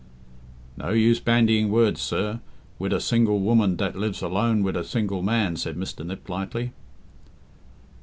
"No 0.77 0.89
use 0.89 1.19
bandying 1.19 1.69
words, 1.69 2.01
sir, 2.01 2.39
wid 2.79 2.91
a 2.91 2.99
single 2.99 3.39
woman 3.39 3.75
dat 3.75 3.95
lives 3.95 4.23
alone 4.23 4.63
wid 4.63 4.75
a 4.75 4.83
single 4.83 5.21
man," 5.21 5.55
said 5.57 5.75
Mr. 5.77 6.03
Niplightly. 6.03 6.71